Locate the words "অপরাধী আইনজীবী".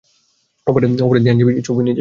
0.67-1.51